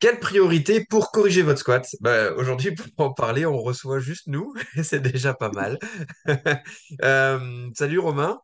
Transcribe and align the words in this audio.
Quelle 0.00 0.20
priorité 0.20 0.84
pour 0.84 1.10
corriger 1.10 1.42
votre 1.42 1.58
squat? 1.58 1.86
Bah, 2.00 2.32
aujourd'hui, 2.34 2.74
pour 2.74 2.86
en 3.06 3.12
parler, 3.12 3.46
on 3.46 3.58
reçoit 3.58 3.98
juste 3.98 4.26
nous, 4.26 4.54
et 4.76 4.82
c'est 4.82 5.00
déjà 5.00 5.34
pas 5.34 5.50
mal. 5.50 5.78
Euh, 7.02 7.68
salut 7.74 7.98
Romain. 7.98 8.40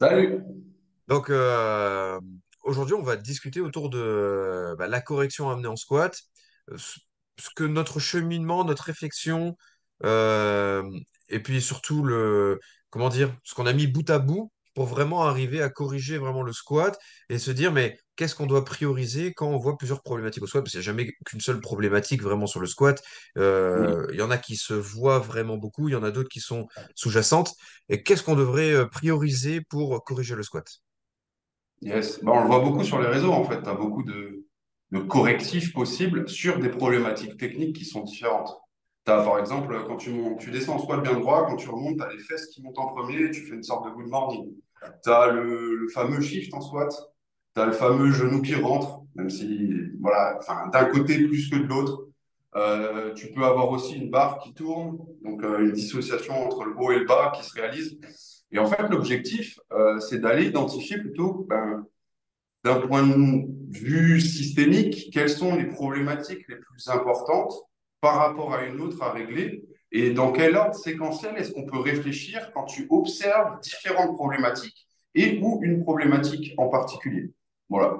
Salut. 0.00 0.42
Donc 1.08 1.30
euh, 1.30 2.20
aujourd'hui, 2.62 2.94
on 2.94 3.02
va 3.02 3.16
discuter 3.16 3.60
autour 3.60 3.90
de 3.90 4.74
bah, 4.78 4.86
la 4.86 5.00
correction 5.00 5.48
à 5.48 5.54
amener 5.54 5.68
en 5.68 5.76
squat, 5.76 6.16
ce 6.76 6.98
ce 7.38 7.50
que 7.54 7.64
notre 7.64 8.00
cheminement, 8.00 8.64
notre 8.64 8.84
réflexion, 8.84 9.56
euh, 10.04 10.82
et 11.28 11.40
puis 11.40 11.62
surtout 11.62 12.02
le, 12.02 12.58
comment 12.90 13.08
dire, 13.08 13.34
ce 13.44 13.54
qu'on 13.54 13.66
a 13.66 13.72
mis 13.72 13.86
bout 13.86 14.08
à 14.10 14.18
bout 14.18 14.52
pour 14.74 14.86
vraiment 14.86 15.24
arriver 15.24 15.62
à 15.62 15.70
corriger 15.70 16.18
vraiment 16.18 16.42
le 16.42 16.52
squat 16.52 16.98
et 17.28 17.38
se 17.38 17.50
dire, 17.50 17.72
mais 17.72 17.98
qu'est-ce 18.18 18.34
qu'on 18.34 18.46
doit 18.46 18.64
prioriser 18.64 19.32
quand 19.32 19.46
on 19.46 19.58
voit 19.58 19.78
plusieurs 19.78 20.02
problématiques 20.02 20.42
au 20.42 20.48
squat? 20.48 20.64
Parce 20.64 20.72
qu'il 20.72 20.80
n'y 20.80 20.84
a 20.84 20.90
jamais 20.90 21.12
qu'une 21.24 21.40
seule 21.40 21.60
problématique 21.60 22.20
vraiment 22.20 22.48
sur 22.48 22.58
le 22.58 22.66
squat. 22.66 23.00
Euh, 23.38 24.06
Il 24.12 24.18
y 24.18 24.22
en 24.22 24.32
a 24.32 24.38
qui 24.38 24.56
se 24.56 24.74
voient 24.74 25.20
vraiment 25.20 25.56
beaucoup, 25.56 25.88
il 25.88 25.92
y 25.92 25.96
en 25.96 26.02
a 26.02 26.10
d'autres 26.10 26.28
qui 26.28 26.40
sont 26.40 26.66
sous-jacentes. 26.96 27.54
Et 27.88 28.02
qu'est-ce 28.02 28.24
qu'on 28.24 28.34
devrait 28.34 28.72
euh, 28.72 28.86
prioriser 28.86 29.60
pour 29.60 30.02
corriger 30.02 30.34
le 30.34 30.42
squat? 30.42 30.66
Yes. 31.80 32.18
Bah, 32.24 32.32
on 32.34 32.40
le 32.42 32.48
voit 32.48 32.58
beaucoup 32.58 32.82
sur 32.82 33.00
les 33.00 33.06
réseaux, 33.06 33.32
en 33.32 33.44
fait. 33.44 33.62
Tu 33.62 33.68
as 33.68 33.74
beaucoup 33.74 34.02
de, 34.02 34.44
de 34.90 34.98
correctifs 34.98 35.72
possibles 35.72 36.28
sur 36.28 36.58
des 36.58 36.70
problématiques 36.70 37.36
techniques 37.38 37.76
qui 37.76 37.84
sont 37.84 38.02
différentes. 38.02 38.50
Tu 39.06 39.12
as, 39.12 39.22
par 39.22 39.38
exemple, 39.38 39.84
quand 39.86 39.96
tu, 39.96 40.10
montes, 40.10 40.40
tu 40.40 40.50
descends 40.50 40.74
en 40.74 40.80
squat 40.80 41.02
bien 41.04 41.18
droit, 41.20 41.46
quand 41.46 41.56
tu 41.56 41.68
remontes, 41.68 41.98
tu 41.98 42.02
as 42.02 42.12
les 42.12 42.18
fesses 42.18 42.48
qui 42.48 42.62
montent 42.62 42.80
en 42.80 42.88
premier 42.88 43.26
et 43.26 43.30
tu 43.30 43.46
fais 43.46 43.54
une 43.54 43.62
sorte 43.62 43.86
de 43.86 43.90
good 43.90 44.08
morning. 44.08 44.50
Tu 45.04 45.10
as 45.10 45.28
le, 45.28 45.76
le 45.76 45.88
fameux 45.88 46.20
shift 46.20 46.52
en 46.52 46.60
squat. 46.60 46.92
Tu 47.58 47.62
as 47.62 47.66
le 47.66 47.72
fameux 47.72 48.12
genou 48.12 48.40
qui 48.40 48.54
rentre, 48.54 49.00
même 49.16 49.28
si, 49.30 49.74
voilà, 50.00 50.38
d'un 50.72 50.84
côté 50.84 51.26
plus 51.26 51.50
que 51.50 51.56
de 51.56 51.66
l'autre. 51.66 52.06
Euh, 52.54 53.12
tu 53.14 53.32
peux 53.32 53.42
avoir 53.42 53.68
aussi 53.70 53.96
une 53.96 54.10
barre 54.10 54.38
qui 54.38 54.54
tourne, 54.54 54.96
donc 55.24 55.42
euh, 55.42 55.64
une 55.64 55.72
dissociation 55.72 56.34
entre 56.46 56.64
le 56.64 56.76
haut 56.78 56.92
et 56.92 57.00
le 57.00 57.04
bas 57.04 57.32
qui 57.34 57.44
se 57.44 57.52
réalise. 57.54 57.98
Et 58.52 58.60
en 58.60 58.66
fait, 58.66 58.88
l'objectif, 58.88 59.58
euh, 59.72 59.98
c'est 59.98 60.20
d'aller 60.20 60.46
identifier 60.46 60.98
plutôt, 60.98 61.46
ben, 61.48 61.84
d'un 62.62 62.78
point 62.78 63.04
de 63.04 63.44
vue 63.76 64.20
systémique, 64.20 65.10
quelles 65.12 65.28
sont 65.28 65.56
les 65.56 65.66
problématiques 65.66 66.46
les 66.48 66.58
plus 66.58 66.86
importantes 66.86 67.54
par 68.00 68.18
rapport 68.18 68.54
à 68.54 68.66
une 68.66 68.80
autre 68.80 69.02
à 69.02 69.10
régler 69.10 69.64
et 69.90 70.12
dans 70.12 70.30
quel 70.30 70.54
ordre 70.54 70.76
séquentiel 70.76 71.36
est-ce 71.36 71.50
qu'on 71.50 71.66
peut 71.66 71.80
réfléchir 71.80 72.52
quand 72.54 72.66
tu 72.66 72.86
observes 72.88 73.58
différentes 73.62 74.14
problématiques 74.14 74.86
et 75.16 75.40
ou 75.42 75.58
une 75.64 75.82
problématique 75.82 76.54
en 76.56 76.68
particulier. 76.68 77.32
Voilà. 77.68 77.96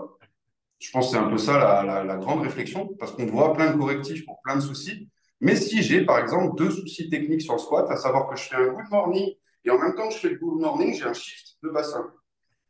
Je 0.78 0.90
pense 0.92 1.06
que 1.06 1.12
c'est 1.12 1.18
un 1.18 1.28
peu 1.28 1.38
ça 1.38 1.58
la, 1.58 1.82
la, 1.82 2.04
la 2.04 2.16
grande 2.16 2.42
réflexion, 2.42 2.88
parce 2.98 3.12
qu'on 3.12 3.26
voit 3.26 3.52
plein 3.52 3.72
de 3.72 3.78
correctifs 3.78 4.24
pour 4.26 4.40
plein 4.42 4.56
de 4.56 4.60
soucis. 4.60 5.08
Mais 5.40 5.56
si 5.56 5.82
j'ai, 5.82 6.04
par 6.04 6.18
exemple, 6.18 6.56
deux 6.56 6.70
soucis 6.70 7.10
techniques 7.10 7.42
sur 7.42 7.54
le 7.54 7.58
squat, 7.58 7.86
à 7.90 7.96
savoir 7.96 8.28
que 8.28 8.36
je 8.36 8.44
fais 8.44 8.56
un 8.56 8.68
good 8.68 8.90
morning 8.90 9.34
et 9.64 9.70
en 9.70 9.78
même 9.78 9.94
temps 9.94 10.08
que 10.08 10.14
je 10.14 10.18
fais 10.18 10.30
le 10.30 10.36
good 10.36 10.60
morning, 10.60 10.94
j'ai 10.94 11.04
un 11.04 11.12
shift 11.12 11.56
de 11.62 11.70
bassin. 11.70 12.12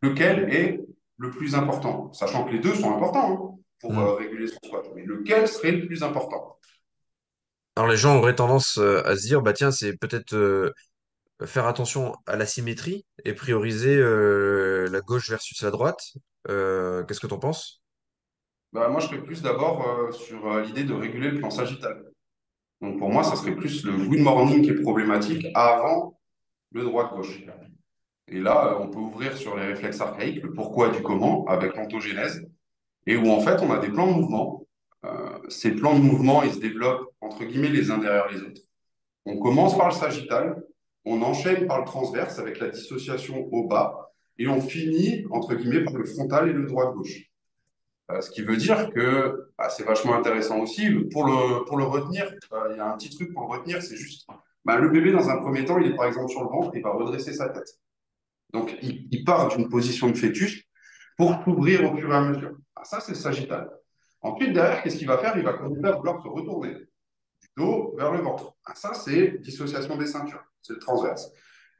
Lequel 0.03 0.53
est 0.55 0.81
le 1.19 1.31
plus 1.31 1.55
important? 1.55 2.13
Sachant 2.13 2.45
que 2.45 2.51
les 2.53 2.61
deux 2.61 2.75
sont 2.75 2.95
importants 2.95 3.33
hein, 3.33 3.59
pour 3.81 3.93
Hmm. 3.93 3.99
euh, 3.99 4.15
réguler 4.15 4.47
son 4.49 4.59
squat. 4.65 4.85
Mais 4.95 5.05
lequel 5.05 5.47
serait 5.49 5.73
le 5.73 5.87
plus 5.87 6.03
important? 6.03 6.57
Alors 7.77 7.89
les 7.89 7.97
gens 7.97 8.17
auraient 8.19 8.35
tendance 8.35 8.79
euh, 8.79 9.07
à 9.07 9.17
se 9.17 9.23
dire, 9.23 9.41
bah 9.43 9.53
tiens, 9.53 9.71
c'est 9.71 9.97
peut-être 9.97 10.35
euh, 10.35 10.73
faire 11.45 11.67
attention 11.67 12.15
à 12.27 12.37
la 12.37 12.47
symétrie 12.47 13.07
et 13.25 13.35
prioriser 13.35 13.97
euh, 13.97 14.89
la 14.91 15.01
gauche 15.01 15.31
versus 15.31 15.63
la 15.63 15.71
droite. 15.71 16.01
Euh, 16.49 17.05
qu'est-ce 17.05 17.21
que 17.21 17.27
tu 17.27 17.35
en 17.35 17.39
penses? 17.39 17.83
Bah, 18.73 18.89
moi, 18.89 19.01
je 19.01 19.07
serais 19.07 19.23
plus 19.23 19.43
d'abord 19.43 19.87
euh, 19.87 20.13
sur 20.13 20.51
euh, 20.51 20.63
l'idée 20.63 20.85
de 20.85 20.93
réguler 20.93 21.31
le 21.31 21.39
plan 21.39 21.51
sagittal. 21.51 22.05
Donc 22.81 22.99
pour 22.99 23.11
moi, 23.11 23.25
ça 23.25 23.35
serait 23.35 23.57
plus 23.57 23.85
le 23.85 23.93
good 23.93 24.21
morning 24.21 24.63
qui 24.63 24.71
est 24.71 24.81
problématique 24.83 25.47
avant 25.55 26.21
le 26.73 26.85
droit-gauche. 26.85 27.43
Et 28.29 28.39
là, 28.41 28.79
on 28.81 28.89
peut 28.89 28.99
ouvrir 28.99 29.37
sur 29.37 29.57
les 29.57 29.67
réflexes 29.67 30.01
archaïques, 30.01 30.43
le 30.43 30.53
pourquoi 30.53 30.91
du 30.91 31.03
comment, 31.03 31.45
avec 31.47 31.75
l'ontogénèse, 31.77 32.47
et 33.07 33.17
où 33.17 33.31
en 33.31 33.41
fait, 33.41 33.61
on 33.63 33.73
a 33.73 33.79
des 33.79 33.89
plans 33.89 34.07
de 34.07 34.13
mouvement. 34.13 34.67
Ces 35.49 35.73
plans 35.73 35.95
de 35.95 36.03
mouvement, 36.03 36.43
ils 36.43 36.53
se 36.53 36.61
développent 36.61 37.09
entre 37.21 37.45
guillemets 37.45 37.71
les 37.71 37.91
uns 37.91 37.99
derrière 37.99 38.29
les 38.29 38.43
autres. 38.43 38.61
On 39.25 39.39
commence 39.39 39.77
par 39.77 39.89
le 39.89 39.95
sagittal, 39.95 40.63
on 41.05 41.23
enchaîne 41.23 41.67
par 41.67 41.81
le 41.81 41.85
transverse 41.85 42.39
avec 42.39 42.61
la 42.61 42.69
dissociation 42.69 43.49
au 43.51 43.67
bas, 43.67 44.13
et 44.39 44.49
on 44.49 44.61
finit 44.61 45.27
entre 45.31 45.55
guillemets 45.55 45.85
par 45.85 45.95
le 45.95 46.05
frontal 46.05 46.49
et 46.49 46.53
le 46.53 46.67
droit-gauche. 46.67 47.25
Euh, 48.11 48.21
ce 48.21 48.31
qui 48.31 48.43
veut 48.43 48.57
dire 48.57 48.91
que 48.91 49.51
bah, 49.59 49.69
c'est 49.69 49.85
vachement 49.85 50.15
intéressant 50.15 50.61
aussi. 50.61 50.91
Pour 51.13 51.25
le, 51.27 51.65
pour 51.67 51.77
le 51.77 51.85
retenir, 51.85 52.33
euh, 52.53 52.69
il 52.71 52.79
y 52.79 52.81
a 52.81 52.91
un 52.91 52.97
petit 52.97 53.11
truc 53.11 53.33
pour 53.33 53.43
le 53.43 53.59
retenir, 53.59 53.83
c'est 53.83 53.97
juste 53.97 54.27
bah, 54.69 54.77
le 54.77 54.91
bébé, 54.91 55.13
dans 55.13 55.31
un 55.31 55.39
premier 55.39 55.65
temps, 55.65 55.79
il 55.79 55.93
est 55.93 55.97
par 55.97 56.05
exemple 56.05 56.29
sur 56.29 56.43
le 56.43 56.51
ventre, 56.51 56.73
il 56.75 56.83
va 56.83 56.91
redresser 56.91 57.33
sa 57.33 57.49
tête. 57.49 57.79
Donc, 58.53 58.77
il, 58.83 59.25
part 59.25 59.49
d'une 59.49 59.67
position 59.67 60.11
de 60.11 60.15
fœtus 60.15 60.65
pour 61.17 61.43
s'ouvrir 61.43 61.91
au 61.91 61.97
fur 61.97 62.13
et 62.13 62.15
à 62.15 62.21
mesure. 62.21 62.55
Ah, 62.77 62.85
ça, 62.85 63.01
c'est 63.01 63.15
sagittal. 63.15 63.71
Ensuite, 64.21 64.53
derrière, 64.53 64.83
qu'est-ce 64.83 64.99
qu'il 64.99 65.07
va 65.07 65.17
faire? 65.17 65.39
Il 65.39 65.43
va 65.43 65.55
commencer 65.55 65.87
à 65.87 65.93
vouloir 65.93 66.23
se 66.23 66.29
retourner 66.29 66.75
du 66.75 67.49
dos 67.57 67.95
vers 67.97 68.13
le 68.13 68.21
ventre. 68.21 68.57
Ah, 68.67 68.75
ça, 68.75 68.93
c'est 68.93 69.39
dissociation 69.39 69.97
des 69.97 70.07
ceintures. 70.07 70.45
C'est 70.61 70.75
le 70.75 70.81
transverse. 70.81 71.31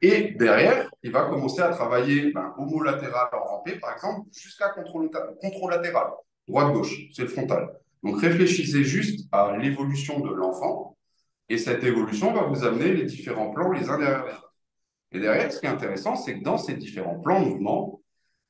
Et 0.01 0.31
derrière, 0.31 0.89
il 1.03 1.11
va 1.11 1.25
commencer 1.25 1.61
à 1.61 1.69
travailler 1.69 2.31
ben, 2.31 2.53
homolatéral 2.57 3.27
en 3.33 3.43
rampé, 3.43 3.77
par 3.79 3.93
exemple, 3.93 4.29
jusqu'à 4.31 4.69
controlatéral, 4.69 6.11
droite-gauche, 6.47 7.09
c'est 7.13 7.23
le 7.23 7.27
frontal. 7.27 7.69
Donc 8.03 8.21
réfléchissez 8.21 8.83
juste 8.83 9.27
à 9.31 9.57
l'évolution 9.57 10.21
de 10.21 10.33
l'enfant, 10.33 10.97
et 11.49 11.57
cette 11.57 11.83
évolution 11.83 12.31
va 12.31 12.43
vous 12.43 12.63
amener 12.63 12.93
les 12.93 13.03
différents 13.03 13.49
plans 13.51 13.71
les 13.71 13.89
uns 13.89 13.97
derrière 13.97 14.25
les 14.25 14.31
autres. 14.31 14.53
Et 15.11 15.19
derrière, 15.19 15.51
ce 15.51 15.59
qui 15.59 15.65
est 15.65 15.69
intéressant, 15.69 16.15
c'est 16.15 16.39
que 16.39 16.43
dans 16.43 16.57
ces 16.57 16.75
différents 16.75 17.19
plans 17.19 17.41
de 17.41 17.49
mouvement, 17.49 18.01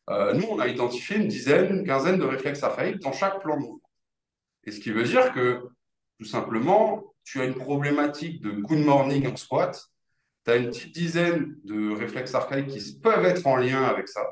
euh, 0.09 0.33
nous, 0.33 0.45
on 0.49 0.59
a 0.59 0.67
identifié 0.67 1.17
une 1.17 1.27
dizaine, 1.27 1.77
une 1.77 1.85
quinzaine 1.85 2.19
de 2.19 2.25
réflexes 2.25 2.63
archaïques 2.63 2.99
dans 2.99 3.13
chaque 3.13 3.41
plan 3.41 3.55
de 3.55 3.61
mouvement. 3.61 3.89
Et 4.65 4.71
ce 4.71 4.79
qui 4.79 4.91
veut 4.91 5.03
dire 5.03 5.33
que, 5.33 5.61
tout 6.19 6.25
simplement, 6.25 7.03
tu 7.23 7.39
as 7.39 7.45
une 7.45 7.55
problématique 7.55 8.41
de 8.41 8.51
good 8.51 8.79
morning 8.79 9.27
en 9.27 9.35
squat, 9.35 9.81
tu 10.45 10.51
as 10.51 10.55
une 10.57 10.67
petite 10.67 10.93
dizaine 10.93 11.55
de 11.63 11.93
réflexes 11.95 12.33
archaïques 12.35 12.67
qui 12.67 12.99
peuvent 12.99 13.25
être 13.25 13.45
en 13.47 13.57
lien 13.57 13.83
avec 13.83 14.07
ça. 14.07 14.25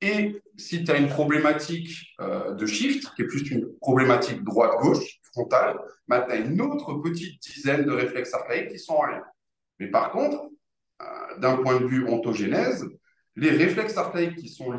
Et 0.00 0.42
si 0.56 0.84
tu 0.84 0.90
as 0.90 0.98
une 0.98 1.08
problématique 1.08 2.14
euh, 2.20 2.52
de 2.52 2.66
shift, 2.66 3.14
qui 3.14 3.22
est 3.22 3.26
plus 3.26 3.50
une 3.50 3.76
problématique 3.80 4.44
droite-gauche, 4.44 5.20
frontale, 5.32 5.78
bah, 6.06 6.24
tu 6.26 6.32
as 6.32 6.36
une 6.36 6.60
autre 6.60 6.94
petite 6.94 7.40
dizaine 7.42 7.84
de 7.84 7.92
réflexes 7.92 8.34
archaïques 8.34 8.70
qui 8.70 8.78
sont 8.78 8.94
en 8.94 9.06
lien. 9.06 9.22
Mais 9.78 9.90
par 9.90 10.10
contre, 10.10 10.50
euh, 11.02 11.38
d'un 11.38 11.56
point 11.56 11.80
de 11.80 11.86
vue 11.86 12.06
ontogénèse, 12.08 12.86
les 13.36 13.50
réflexes 13.50 13.96
archaïques 13.96 14.36
qui 14.36 14.48
sont 14.48 14.72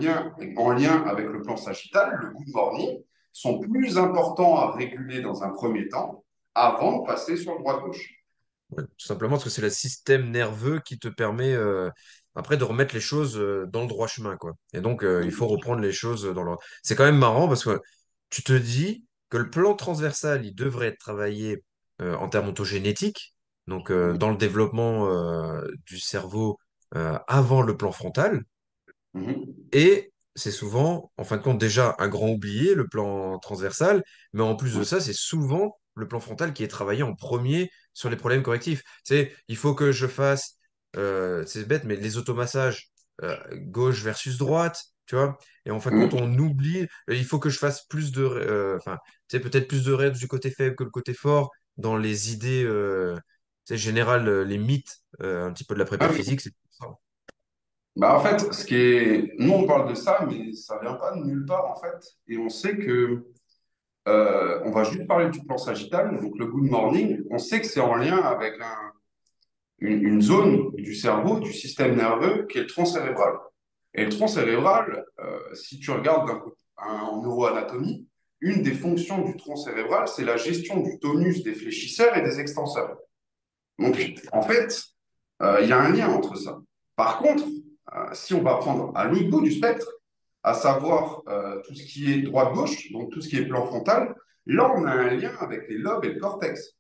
en 0.58 0.72
lien 0.72 1.04
avec 1.06 1.28
le 1.28 1.42
plan 1.42 1.58
sagittal, 1.58 2.18
le 2.22 2.30
good 2.32 2.50
morning, 2.50 3.04
sont 3.32 3.60
plus 3.60 3.98
importants 4.00 4.58
à 4.58 4.72
réguler 4.72 5.22
dans 5.22 5.44
un 5.44 5.50
premier 5.50 5.88
temps 5.90 6.24
avant 6.56 7.00
de 7.00 7.06
passer 7.06 7.38
sur 7.38 7.54
le 7.54 7.60
droite-gauche. 7.60 8.17
Ouais, 8.72 8.84
tout 8.84 9.06
simplement 9.06 9.34
parce 9.34 9.46
que 9.46 9.50
c'est 9.50 9.62
le 9.62 9.70
système 9.70 10.30
nerveux 10.30 10.82
qui 10.86 11.00
te 11.00 11.08
permet 11.08 11.54
euh, 11.54 11.90
après 12.36 12.58
de 12.58 12.64
remettre 12.64 12.94
les 12.94 13.02
choses 13.02 13.38
euh, 13.38 13.66
dans 13.68 13.82
le 13.82 13.88
droit 13.88 14.08
chemin, 14.08 14.36
quoi. 14.36 14.54
Et 14.74 14.82
donc, 14.82 15.04
euh, 15.04 15.22
il 15.24 15.32
faut 15.32 15.48
reprendre 15.48 15.82
les 15.82 15.94
choses 15.94 16.26
dans 16.26 16.44
le... 16.44 16.56
C'est 16.84 16.96
quand 16.96 17.06
même 17.06 17.18
marrant 17.18 17.48
parce 17.48 17.64
que 17.64 17.80
tu 18.30 18.44
te 18.44 18.54
dis 18.54 19.06
que 19.30 19.38
le 19.38 19.50
plan 19.50 19.74
transversal, 19.74 20.46
il 20.46 20.54
devrait 20.54 20.88
être 20.88 21.00
travaillé 21.00 21.64
en 22.00 22.30
termes 22.30 22.50
ontogénétiques, 22.50 23.34
donc 23.66 23.92
dans 23.92 24.30
le 24.30 24.38
développement 24.38 25.10
du 25.86 26.00
cerveau 26.00 26.60
avant 26.92 27.62
le 27.64 27.76
plan 27.76 27.92
frontal. 27.92 28.44
Mhm. 29.14 29.46
Et 29.72 30.14
c'est 30.36 30.52
souvent, 30.52 31.12
en 31.18 31.24
fin 31.24 31.38
de 31.38 31.42
compte, 31.42 31.58
déjà 31.58 31.96
un 31.98 32.08
grand 32.08 32.30
oublié, 32.30 32.76
le 32.76 32.88
plan 32.88 33.40
transversal, 33.40 34.04
mais 34.34 34.44
en 34.44 34.56
plus 34.56 34.76
de 34.76 34.84
ça, 34.84 35.02
c'est 35.02 35.14
souvent 35.14 35.76
le 35.98 36.08
plan 36.08 36.20
frontal 36.20 36.54
qui 36.54 36.64
est 36.64 36.68
travaillé 36.68 37.04
en 37.04 37.16
premier 37.16 37.72
sur 37.94 38.10
les 38.10 38.16
problèmes 38.18 38.44
correctifs. 38.44 38.84
Tu 39.06 39.16
sais, 39.16 39.36
il 39.48 39.58
faut 39.58 39.74
que 39.76 39.92
je 39.92 40.08
fasse, 40.08 40.58
euh, 40.96 41.44
c'est 41.46 41.68
bête, 41.68 41.84
mais 41.86 41.96
les 41.96 42.18
automassages 42.18 42.90
euh, 43.24 43.38
gauche 43.54 44.02
versus 44.04 44.38
droite, 44.38 44.82
tu 45.06 45.16
vois. 45.16 45.38
Et 45.66 45.72
en 45.72 45.80
fin 45.80 45.92
de 45.92 45.98
compte, 45.98 46.14
on 46.14 46.38
oublie, 46.38 46.88
euh, 47.10 47.16
il 47.16 47.26
faut 47.26 47.40
que 47.40 47.50
je 47.50 47.60
fasse 47.60 47.86
plus 47.88 48.12
de, 48.12 48.24
euh, 48.24 48.78
enfin, 48.78 48.98
tu 49.28 49.38
sais, 49.38 49.40
peut-être 49.40 49.68
plus 49.68 49.84
de 49.84 49.94
reps 49.94 50.20
du 50.20 50.28
côté 50.28 50.52
faible 50.52 50.76
que 50.76 50.84
le 50.84 50.90
côté 50.92 51.14
fort 51.14 51.52
dans 51.78 51.98
les 51.98 52.34
idées, 52.34 52.64
euh, 52.64 53.16
générales, 53.70 54.28
euh, 54.28 54.44
les 54.44 54.58
mythes, 54.58 55.02
euh, 55.22 55.48
un 55.48 55.54
petit 55.54 55.64
peu 55.66 55.74
de 55.74 55.80
la 55.80 55.86
prépa 55.86 56.10
Ah 56.10 56.14
physique, 56.14 56.42
c'est 56.42 56.54
ça. 56.72 56.88
Bah, 57.96 58.16
en 58.16 58.20
fait, 58.20 58.54
ce 58.54 58.64
qui 58.64 58.76
est... 58.76 59.34
nous, 59.40 59.54
on 59.54 59.66
parle 59.66 59.90
de 59.90 59.96
ça, 59.96 60.26
mais 60.28 60.54
ça 60.54 60.80
vient 60.82 60.94
pas 60.94 61.16
de 61.16 61.24
nulle 61.24 61.46
part, 61.46 61.66
en 61.66 61.76
fait. 61.76 62.16
Et 62.28 62.38
on 62.38 62.50
sait 62.50 62.78
que, 62.78 63.26
euh, 64.08 64.62
on 64.66 64.72
va 64.72 64.84
juste 64.84 65.06
parler 65.08 65.30
du 65.30 65.42
plan 65.46 65.58
sagittal, 65.58 66.20
donc 66.22 66.38
le 66.38 66.46
good 66.48 66.70
morning. 66.70 67.24
On 67.30 67.38
sait 67.38 67.60
que 67.62 67.68
c'est 67.68 67.80
en 67.82 67.96
lien 67.96 68.18
avec 68.18 68.54
un- 68.62 68.92
une, 69.80 70.22
zone 70.22 70.72
du 70.76 70.96
cerveau, 70.96 71.40
du 71.40 71.54
système 71.54 71.96
nerveux, 71.96 72.46
qui 72.50 72.58
est 72.58 72.62
le 72.62 72.68
tronc 72.68 72.86
cérébral. 72.86 73.34
Et 73.94 74.04
le 74.06 74.10
tronc 74.10 74.28
cérébral, 74.28 75.06
euh, 75.20 75.40
si 75.54 75.80
tu 75.80 75.92
regardes 75.92 76.30
coup- 76.42 76.54
un- 76.78 77.02
en 77.02 77.22
neuroanatomie, 77.22 78.08
une 78.40 78.62
des 78.64 78.74
fonctions 78.74 79.22
du 79.24 79.36
tronc 79.38 79.56
cérébral, 79.56 80.08
c'est 80.08 80.24
la 80.24 80.38
gestion 80.38 80.80
du 80.82 81.00
tonus 81.00 81.44
des 81.44 81.54
fléchisseurs 81.54 82.16
et 82.18 82.22
des 82.22 82.40
extenseurs. 82.40 82.98
Donc, 83.80 84.00
en 84.32 84.42
fait, 84.42 84.84
euh, 85.42 85.60
il 85.62 85.70
y 85.70 85.72
a 85.72 85.80
un 85.80 85.92
lien 85.92 86.10
entre 86.10 86.36
ça. 86.38 86.60
Par 86.96 87.20
contre, 87.20 87.44
si 88.14 88.34
on 88.34 88.42
va 88.42 88.56
prendre 88.58 88.92
à 88.96 89.06
l'autre 89.06 89.30
bout 89.30 89.42
du 89.42 89.52
spectre, 89.52 89.88
à 90.44 90.54
savoir 90.54 91.24
euh, 91.28 91.62
tout 91.66 91.74
ce 91.74 91.84
qui 91.84 92.12
est 92.12 92.22
droite-gauche, 92.22 92.92
donc 92.92 93.12
tout 93.12 93.22
ce 93.22 93.30
qui 93.30 93.38
est 93.38 93.46
plan 93.46 93.66
frontal, 93.66 94.16
là, 94.46 94.72
on 94.76 94.86
a 94.86 94.92
un 94.92 95.16
lien 95.16 95.32
avec 95.40 95.68
les 95.70 95.78
lobes 95.78 96.06
et 96.06 96.14
le 96.14 96.20
cortex. 96.20 96.74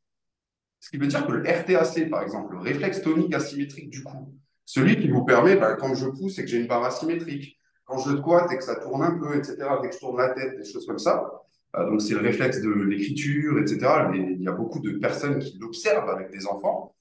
Ce 0.80 0.89
qui 0.89 0.98
veut 0.98 1.07
dire 1.07 1.25
que 1.25 1.31
le 1.31 1.50
RTAC, 1.50 2.09
par 2.09 2.21
exemple, 2.21 2.54
le 2.54 2.59
réflexe 2.59 3.01
tonique 3.01 3.33
asymétrique 3.33 3.89
du 3.89 4.04
cou, 4.04 4.33
celui 4.65 5.00
qui 5.00 5.09
vous 5.09 5.25
permet, 5.25 5.56
ben, 5.56 5.75
quand 5.75 5.95
je 5.95 6.07
pousse 6.07 6.38
et 6.39 6.44
que 6.44 6.48
j'ai 6.48 6.59
une 6.59 6.68
barre 6.68 6.86
asymétrique, 6.86 7.57
quand 7.86 7.98
je 8.00 8.18
squatte 8.18 8.51
et 8.51 8.57
que 8.57 8.63
ça 8.63 8.75
tourne 8.75 9.01
un 9.01 9.18
peu, 9.18 9.36
etc., 9.38 9.56
dès 9.81 9.89
que 9.89 9.95
je 9.95 10.00
tourne 10.00 10.18
la 10.18 10.30
tête, 10.30 10.57
des 10.57 10.69
choses 10.69 10.86
comme 10.86 11.00
ça, 11.00 11.30
euh, 11.75 11.89
donc 11.89 12.01
c'est 12.01 12.13
le 12.13 12.21
réflexe 12.21 12.62
de 12.62 12.69
l'écriture, 12.69 13.59
etc. 13.59 13.80
il 14.13 14.42
y 14.42 14.48
a 14.48 14.51
beaucoup 14.51 14.80
de 14.80 14.92
personnes 14.98 15.39
qui 15.39 15.57
l'observent 15.57 16.09
avec 16.09 16.31
des 16.31 16.45
enfants. 16.48 16.94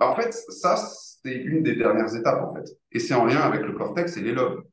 En 0.00 0.14
fait, 0.14 0.32
ça, 0.32 0.76
c'est 0.76 1.34
une 1.34 1.62
des 1.62 1.76
dernières 1.76 2.14
étapes, 2.14 2.42
en 2.42 2.54
fait. 2.54 2.64
Et 2.92 2.98
c'est 2.98 3.14
en 3.14 3.26
lien 3.26 3.40
avec 3.40 3.62
le 3.62 3.72
cortex 3.72 4.16
et 4.16 4.22
les 4.22 4.32
lobes. 4.32 4.64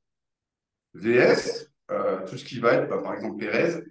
VS, 0.97 1.69
euh, 1.91 2.25
tout 2.25 2.37
ce 2.37 2.45
qui 2.45 2.59
va 2.59 2.73
être, 2.73 2.89
ben, 2.89 3.01
par 3.01 3.13
exemple, 3.13 3.37
Pérez, 3.37 3.83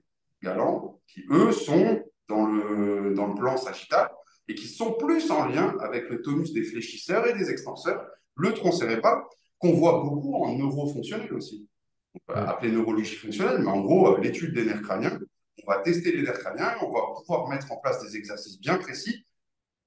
Galant, 0.43 1.00
qui, 1.06 1.25
eux, 1.31 1.53
sont 1.53 2.03
dans 2.29 2.47
le, 2.47 3.14
dans 3.14 3.29
le 3.29 3.35
plan 3.35 3.56
sagittal 3.56 4.11
et 4.49 4.55
qui 4.55 4.69
sont 4.69 4.93
plus 4.93 5.31
en 5.31 5.47
lien 5.47 5.76
avec 5.81 6.08
le 6.08 6.23
tonus 6.23 6.53
des 6.53 6.62
fléchisseurs 6.62 7.26
et 7.26 7.35
des 7.35 7.50
extenseurs, 7.50 8.06
le 8.37 8.53
tronc 8.53 8.73
cérébral, 8.73 9.23
qu'on 9.58 9.73
voit 9.73 10.03
beaucoup 10.03 10.35
en 10.35 10.56
neurofonctionnel 10.56 11.32
aussi. 11.32 11.69
On 12.14 12.19
peut 12.26 12.38
appeler 12.38 12.73
neurologie 12.73 13.17
fonctionnelle, 13.17 13.58
mais 13.61 13.70
en 13.70 13.81
gros, 13.81 14.14
euh, 14.14 14.20
l'étude 14.20 14.55
des 14.55 14.64
nerfs 14.64 14.82
crâniens, 14.82 15.19
on 15.64 15.73
va 15.73 15.79
tester 15.79 16.12
les 16.12 16.23
nerfs 16.23 16.38
crâniens, 16.38 16.75
on 16.82 16.93
va 16.93 17.00
pouvoir 17.17 17.49
mettre 17.49 17.73
en 17.73 17.76
place 17.79 18.03
des 18.03 18.17
exercices 18.17 18.61
bien 18.61 18.76
précis 18.79 19.26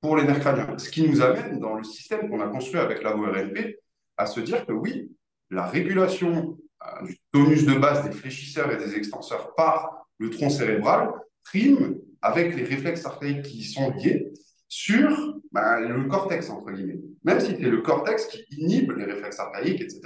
pour 0.01 0.17
les 0.17 0.23
nerfs 0.23 0.39
crâniens. 0.39 0.77
Ce 0.77 0.89
qui 0.89 1.07
nous 1.07 1.21
amène 1.21 1.59
dans 1.59 1.75
le 1.75 1.83
système 1.83 2.29
qu'on 2.29 2.41
a 2.41 2.47
construit 2.47 2.79
avec 2.79 3.03
la 3.03 3.15
ORNP 3.15 3.77
à 4.17 4.25
se 4.25 4.39
dire 4.39 4.65
que 4.65 4.73
oui, 4.73 5.11
la 5.49 5.65
régulation 5.65 6.57
du 7.05 7.17
tonus 7.31 7.65
de 7.65 7.73
base 7.75 8.03
des 8.03 8.11
fléchisseurs 8.11 8.71
et 8.71 8.77
des 8.77 8.95
extenseurs 8.95 9.53
par 9.55 10.07
le 10.17 10.29
tronc 10.29 10.49
cérébral 10.49 11.11
prime 11.43 11.97
avec 12.21 12.55
les 12.55 12.63
réflexes 12.63 13.05
archaïques 13.05 13.43
qui 13.43 13.59
y 13.59 13.63
sont 13.63 13.91
liés 13.91 14.31
sur 14.67 15.09
bah, 15.51 15.79
le 15.79 16.03
cortex, 16.05 16.49
entre 16.49 16.71
guillemets. 16.71 16.99
Même 17.23 17.39
si 17.39 17.47
c'est 17.47 17.69
le 17.69 17.81
cortex 17.81 18.25
qui 18.27 18.45
inhibe 18.51 18.91
les 18.97 19.05
réflexes 19.05 19.39
archaïques, 19.39 19.81
etc. 19.81 20.01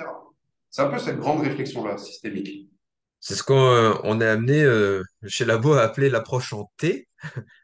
C'est 0.69 0.81
un 0.81 0.89
peu 0.89 0.97
cette 0.97 1.17
grande 1.17 1.41
réflexion-là, 1.41 1.97
systémique. 1.97 2.69
C'est 3.19 3.35
ce 3.35 3.43
qu'on 3.43 3.55
euh, 3.55 4.19
est 4.19 4.27
amené 4.27 4.63
euh, 4.63 5.01
chez 5.27 5.45
Labo 5.45 5.73
à 5.73 5.81
appeler 5.81 6.09
l'approche 6.09 6.53
en 6.53 6.71
T, 6.77 7.07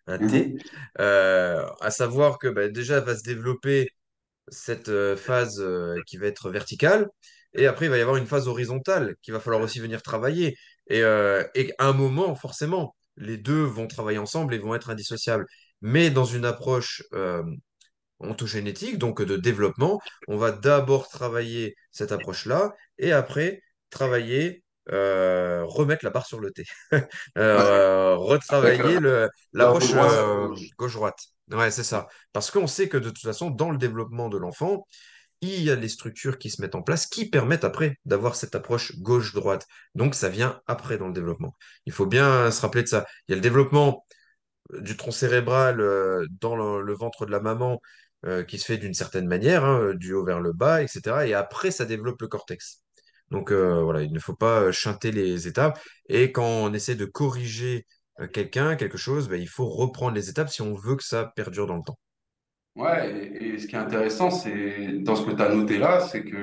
un 0.07 0.19
T, 0.19 0.47
Mhm. 0.47 0.57
euh, 0.99 1.65
à 1.81 1.91
savoir 1.91 2.37
que 2.37 2.47
bah, 2.47 2.67
déjà 2.69 2.99
va 3.01 3.15
se 3.15 3.23
développer 3.23 3.89
cette 4.47 4.91
phase 5.15 5.63
qui 6.07 6.17
va 6.17 6.27
être 6.27 6.49
verticale, 6.49 7.07
et 7.53 7.67
après 7.67 7.85
il 7.87 7.89
va 7.89 7.97
y 7.97 8.01
avoir 8.01 8.17
une 8.17 8.27
phase 8.27 8.47
horizontale 8.47 9.15
qu'il 9.21 9.33
va 9.33 9.39
falloir 9.39 9.61
aussi 9.61 9.79
venir 9.79 10.01
travailler. 10.01 10.55
Et, 10.89 10.99
et 11.55 11.73
à 11.77 11.85
un 11.87 11.93
moment, 11.93 12.35
forcément, 12.35 12.95
les 13.17 13.37
deux 13.37 13.61
vont 13.63 13.87
travailler 13.87 14.17
ensemble 14.17 14.53
et 14.55 14.57
vont 14.57 14.73
être 14.75 14.89
indissociables. 14.89 15.45
Mais 15.81 16.09
dans 16.09 16.25
une 16.25 16.45
approche 16.45 17.03
ontogénétique, 18.19 18.97
donc 18.97 19.21
de 19.21 19.37
développement, 19.37 19.99
on 20.27 20.37
va 20.37 20.51
d'abord 20.51 21.07
travailler 21.09 21.75
cette 21.91 22.11
approche-là 22.11 22.73
et 22.97 23.11
après 23.11 23.61
travailler, 23.89 24.63
euh, 24.91 25.63
remettre 25.65 26.03
la 26.03 26.11
barre 26.11 26.25
sur 26.25 26.39
le 26.39 26.51
T, 26.51 26.65
Ouais. 26.91 27.07
Euh, 27.37 27.57
Avec 27.57 27.69
euh, 27.71 28.15
retravailler 28.17 28.99
le, 28.99 29.29
euh, 29.55 30.47
gauche. 30.47 30.69
gauche-droite. 30.77 31.19
Ouais, 31.51 31.71
c'est 31.71 31.83
ça. 31.83 32.07
Parce 32.33 32.51
qu'on 32.51 32.67
sait 32.67 32.89
que 32.89 32.97
de 32.97 33.09
toute 33.09 33.21
façon, 33.23 33.49
dans 33.49 33.71
le 33.71 33.77
développement 33.77 34.29
de 34.29 34.37
l'enfant, 34.37 34.85
il 35.41 35.61
y 35.63 35.71
a 35.71 35.75
des 35.75 35.89
structures 35.89 36.37
qui 36.37 36.49
se 36.49 36.61
mettent 36.61 36.75
en 36.75 36.81
place 36.81 37.07
qui 37.07 37.29
permettent 37.29 37.63
après 37.63 37.97
d'avoir 38.05 38.35
cette 38.35 38.55
approche 38.55 38.97
gauche-droite. 38.99 39.67
Donc 39.95 40.15
ça 40.15 40.29
vient 40.29 40.61
après 40.67 40.97
dans 40.97 41.07
le 41.07 41.13
développement. 41.13 41.55
Il 41.85 41.93
faut 41.93 42.05
bien 42.05 42.51
se 42.51 42.61
rappeler 42.61 42.83
de 42.83 42.87
ça. 42.87 43.05
Il 43.27 43.31
y 43.31 43.33
a 43.33 43.35
le 43.35 43.41
développement 43.41 44.05
du 44.81 44.97
tronc 44.97 45.11
cérébral 45.11 45.81
euh, 45.81 46.25
dans 46.41 46.55
le, 46.55 46.93
ventre 46.93 47.25
de 47.25 47.31
la 47.31 47.39
maman 47.39 47.81
euh, 48.25 48.43
qui 48.43 48.59
se 48.59 48.65
fait 48.65 48.77
d'une 48.77 48.93
certaine 48.93 49.27
manière, 49.27 49.65
hein, 49.65 49.93
du 49.95 50.13
haut 50.13 50.25
vers 50.25 50.41
le 50.41 50.53
bas, 50.53 50.83
etc. 50.83 51.27
Et 51.27 51.33
après, 51.33 51.71
ça 51.71 51.85
développe 51.85 52.21
le 52.21 52.27
cortex. 52.27 52.83
Donc 53.31 53.51
euh, 53.51 53.83
voilà, 53.83 54.01
il 54.01 54.11
ne 54.11 54.19
faut 54.19 54.35
pas 54.35 54.61
euh, 54.63 54.71
chanter 54.71 55.11
les 55.11 55.47
étapes. 55.47 55.79
Et 56.07 56.31
quand 56.31 56.45
on 56.45 56.73
essaie 56.73 56.95
de 56.95 57.05
corriger 57.05 57.85
euh, 58.19 58.27
quelqu'un, 58.27 58.75
quelque 58.75 58.97
chose, 58.97 59.29
ben, 59.29 59.39
il 59.39 59.47
faut 59.49 59.67
reprendre 59.69 60.15
les 60.15 60.29
étapes 60.29 60.49
si 60.49 60.61
on 60.61 60.73
veut 60.73 60.95
que 60.95 61.03
ça 61.03 61.31
perdure 61.35 61.67
dans 61.67 61.77
le 61.77 61.83
temps. 61.83 61.99
Ouais, 62.79 63.37
et, 63.41 63.59
ce 63.59 63.67
qui 63.67 63.75
est 63.75 63.79
intéressant, 63.79 64.31
c'est 64.31 64.99
dans 64.99 65.17
ce 65.17 65.25
que 65.25 65.31
tu 65.31 65.41
as 65.41 65.53
noté 65.53 65.77
là, 65.77 65.99
c'est 65.99 66.23
que 66.23 66.37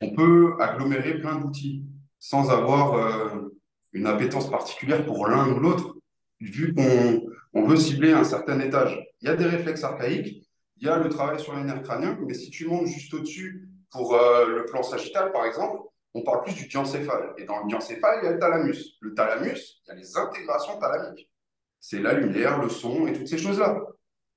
on 0.00 0.10
peut 0.12 0.54
agglomérer 0.58 1.20
plein 1.20 1.36
d'outils 1.36 1.84
sans 2.18 2.50
avoir 2.50 2.94
euh, 2.94 3.48
une 3.92 4.08
appétence 4.08 4.50
particulière 4.50 5.06
pour 5.06 5.28
l'un 5.28 5.52
ou 5.52 5.60
l'autre, 5.60 5.94
vu 6.40 6.74
qu'on 6.74 7.22
on 7.52 7.64
veut 7.64 7.76
cibler 7.76 8.12
un 8.12 8.24
certain 8.24 8.58
étage. 8.58 9.00
Il 9.20 9.28
y 9.28 9.30
a 9.30 9.36
des 9.36 9.44
réflexes 9.44 9.84
archaïques, 9.84 10.48
il 10.78 10.86
y 10.88 10.90
a 10.90 10.98
le 10.98 11.08
travail 11.08 11.38
sur 11.38 11.54
les 11.54 11.62
nerfs 11.62 11.84
crâniens, 11.84 12.18
mais 12.26 12.34
si 12.34 12.50
tu 12.50 12.66
montes 12.66 12.88
juste 12.88 13.14
au-dessus 13.14 13.68
pour 13.92 14.16
euh, 14.16 14.48
le 14.48 14.64
plan 14.64 14.82
sagittal, 14.82 15.30
par 15.30 15.46
exemple, 15.46 15.78
on 16.14 16.22
parle 16.22 16.42
plus 16.42 16.56
du 16.56 16.66
diencéphale. 16.66 17.34
Et 17.38 17.44
dans 17.44 17.60
le 17.60 17.68
diencéphale, 17.68 18.18
il 18.20 18.24
y 18.24 18.28
a 18.28 18.32
le 18.32 18.40
thalamus. 18.40 18.96
Le 19.00 19.14
thalamus, 19.14 19.80
il 19.84 19.88
y 19.88 19.90
a 19.92 19.94
les 19.94 20.16
intégrations 20.16 20.80
thalamiques. 20.80 21.30
C'est 21.78 22.00
la 22.00 22.14
lumière, 22.14 22.60
le 22.60 22.68
son 22.68 23.06
et 23.06 23.12
toutes 23.12 23.28
ces 23.28 23.38
choses-là. 23.38 23.80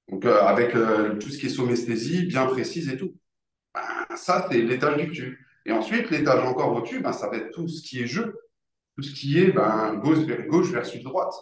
Donc, 0.10 0.26
euh, 0.26 0.42
avec 0.42 0.76
euh, 0.76 1.16
tout 1.18 1.30
ce 1.30 1.38
qui 1.38 1.48
est 1.48 1.50
somesthésie 1.50 2.28
bien 2.28 2.46
précise 2.46 2.90
et 2.90 2.98
tout. 2.98 3.16
Ben, 3.74 4.16
ça, 4.16 4.48
c'est 4.50 4.62
l'étage 4.62 4.98
du 4.98 5.08
dessus. 5.08 5.48
Et 5.66 5.72
ensuite, 5.72 6.12
l'étage 6.12 6.44
encore 6.44 6.74
au-dessus, 6.74 7.00
ben, 7.00 7.12
ça 7.12 7.30
va 7.30 7.38
être 7.38 7.52
tout 7.52 7.68
ce 7.68 7.82
qui 7.82 8.02
est 8.02 8.08
jeu, 8.08 8.38
tout 8.96 9.02
ce 9.02 9.14
qui 9.14 9.40
est 9.40 9.52
ben, 9.52 9.96
gauche, 9.96 10.26
gauche 10.48 10.72
versus 10.72 11.02
droite. 11.04 11.34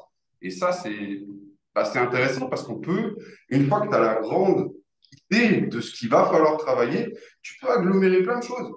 Et 0.41 0.49
ça, 0.49 0.71
c'est 0.71 1.21
ben, 1.75 1.83
intéressant 1.95 2.47
parce 2.47 2.63
qu'on 2.63 2.79
peut, 2.79 3.17
une 3.49 3.67
fois 3.67 3.81
que 3.81 3.89
tu 3.89 3.95
as 3.95 3.99
la 3.99 4.15
grande 4.15 4.71
idée 5.29 5.61
de 5.61 5.81
ce 5.81 5.93
qu'il 5.93 6.09
va 6.09 6.25
falloir 6.25 6.57
travailler, 6.57 7.13
tu 7.41 7.57
peux 7.59 7.69
agglomérer 7.69 8.23
plein 8.23 8.39
de 8.39 8.43
choses. 8.43 8.71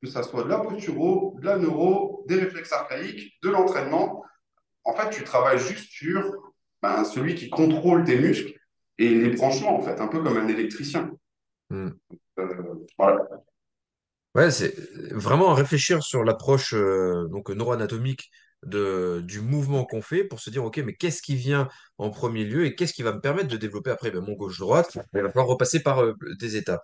Que 0.00 0.08
ça 0.08 0.22
soit 0.22 0.44
de 0.44 0.48
la 0.48 0.58
posturo, 0.58 1.36
de 1.40 1.46
la 1.46 1.56
neuro, 1.56 2.24
des 2.28 2.36
réflexes 2.36 2.72
archaïques, 2.72 3.32
de 3.42 3.48
l'entraînement. 3.48 4.22
En 4.84 4.94
fait, 4.94 5.10
tu 5.10 5.24
travailles 5.24 5.58
juste 5.58 5.90
sur 5.90 6.52
ben, 6.82 7.04
celui 7.04 7.34
qui 7.34 7.48
contrôle 7.48 8.04
tes 8.04 8.18
muscles 8.18 8.54
et 8.98 9.08
les 9.08 9.30
branchements, 9.30 9.78
en 9.78 9.82
fait, 9.82 10.00
un 10.00 10.08
peu 10.08 10.22
comme 10.22 10.36
un 10.36 10.48
électricien. 10.48 11.12
Hmm. 11.70 11.90
Euh, 12.38 12.46
voilà. 12.98 13.26
Ouais, 14.34 14.50
c'est 14.50 14.74
vraiment 15.12 15.54
réfléchir 15.54 16.02
sur 16.02 16.24
l'approche 16.24 16.74
euh, 16.74 17.28
donc 17.28 17.50
neuroanatomique 17.50 18.30
de, 18.66 19.20
du 19.24 19.40
mouvement 19.40 19.84
qu'on 19.84 20.02
fait 20.02 20.24
pour 20.24 20.40
se 20.40 20.50
dire, 20.50 20.64
OK, 20.64 20.78
mais 20.78 20.94
qu'est-ce 20.94 21.22
qui 21.22 21.36
vient 21.36 21.68
en 21.98 22.10
premier 22.10 22.44
lieu 22.44 22.66
et 22.66 22.74
qu'est-ce 22.74 22.92
qui 22.92 23.02
va 23.02 23.12
me 23.12 23.20
permettre 23.20 23.48
de 23.48 23.56
développer 23.56 23.90
après? 23.90 24.10
Ben, 24.10 24.20
mon 24.20 24.32
gauche-droite? 24.32 24.98
Il 25.14 25.20
va 25.20 25.28
falloir 25.28 25.46
repasser 25.46 25.82
par 25.82 26.02
euh, 26.02 26.14
des 26.40 26.56
étapes. 26.56 26.82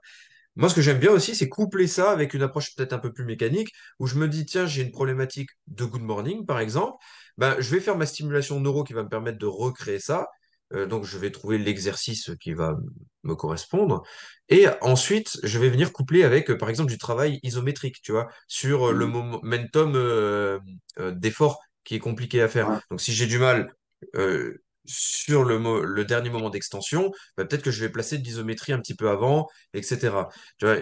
Moi, 0.56 0.68
ce 0.68 0.74
que 0.74 0.82
j'aime 0.82 0.98
bien 0.98 1.10
aussi, 1.12 1.34
c'est 1.34 1.48
coupler 1.48 1.86
ça 1.86 2.10
avec 2.10 2.34
une 2.34 2.42
approche 2.42 2.74
peut-être 2.74 2.92
un 2.92 2.98
peu 2.98 3.12
plus 3.12 3.24
mécanique, 3.24 3.72
où 3.98 4.06
je 4.06 4.16
me 4.16 4.28
dis, 4.28 4.46
tiens, 4.46 4.66
j'ai 4.66 4.82
une 4.82 4.90
problématique 4.90 5.50
de 5.68 5.84
good 5.84 6.02
morning, 6.02 6.44
par 6.44 6.60
exemple, 6.60 6.98
ben, 7.38 7.56
je 7.58 7.70
vais 7.70 7.80
faire 7.80 7.96
ma 7.96 8.06
stimulation 8.06 8.60
neuro 8.60 8.84
qui 8.84 8.92
va 8.92 9.02
me 9.02 9.08
permettre 9.08 9.38
de 9.38 9.46
recréer 9.46 10.00
ça. 10.00 10.28
Euh, 10.72 10.86
donc, 10.86 11.04
je 11.04 11.18
vais 11.18 11.30
trouver 11.30 11.58
l'exercice 11.58 12.30
qui 12.40 12.52
va 12.54 12.76
me 13.24 13.34
correspondre. 13.34 14.02
Et 14.48 14.66
ensuite, 14.80 15.38
je 15.42 15.58
vais 15.58 15.68
venir 15.70 15.92
coupler 15.92 16.24
avec, 16.24 16.50
euh, 16.50 16.56
par 16.58 16.70
exemple, 16.70 16.90
du 16.90 16.98
travail 16.98 17.40
isométrique, 17.42 17.96
tu 18.02 18.12
vois, 18.12 18.28
sur 18.48 18.88
euh, 18.90 18.92
le 18.92 19.06
Mhm. 19.06 19.12
momentum 19.12 19.92
euh, 19.96 20.58
d'effort 21.12 21.60
qui 21.84 21.94
est 21.96 21.98
compliqué 21.98 22.42
à 22.42 22.48
faire. 22.48 22.82
Donc, 22.90 23.00
si 23.00 23.12
j'ai 23.12 23.26
du 23.26 23.38
mal 23.38 23.72
euh, 24.16 24.62
sur 24.84 25.44
le, 25.44 25.58
mo- 25.58 25.80
le 25.82 26.04
dernier 26.04 26.30
moment 26.30 26.50
d'extension, 26.50 27.10
ben, 27.36 27.46
peut-être 27.46 27.62
que 27.62 27.70
je 27.70 27.80
vais 27.84 27.90
placer 27.90 28.18
de 28.18 28.24
l'isométrie 28.24 28.72
un 28.72 28.78
petit 28.80 28.94
peu 28.94 29.08
avant 29.10 29.48
etc. 29.74 30.28
Tu 30.58 30.66
vois, 30.66 30.76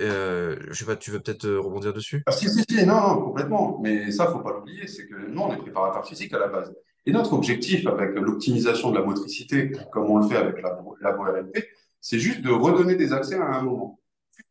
euh, 0.00 0.56
je 0.70 0.74
sais 0.74 0.84
pas, 0.84 0.96
tu 0.96 1.10
veux 1.10 1.20
peut-être 1.20 1.48
rebondir 1.48 1.92
dessus? 1.92 2.26
Ah, 2.26 2.32
si, 2.32 2.48
si, 2.48 2.62
si, 2.68 2.86
non, 2.86 3.00
non, 3.00 3.22
complètement. 3.24 3.78
Mais 3.80 4.10
ça, 4.12 4.28
faut 4.28 4.38
pas 4.40 4.52
l'oublier, 4.52 4.86
c'est 4.86 5.06
que 5.08 5.16
nous, 5.16 5.40
on 5.42 5.52
est 5.52 5.56
préparateur 5.58 6.06
physique 6.06 6.32
à 6.34 6.38
la 6.38 6.48
base. 6.48 6.72
Et 7.04 7.12
notre 7.12 7.32
objectif 7.32 7.86
avec 7.86 8.14
l'optimisation 8.14 8.90
de 8.90 8.98
la 8.98 9.04
motricité, 9.04 9.72
comme 9.90 10.10
on 10.10 10.18
le 10.18 10.28
fait 10.28 10.36
avec 10.36 10.62
la, 10.62 10.78
la 11.00 11.16
c'est 12.00 12.18
juste 12.18 12.42
de 12.42 12.50
redonner 12.50 12.96
des 12.96 13.12
accès 13.12 13.36
à 13.36 13.46
un 13.46 13.62
moment. 13.62 14.00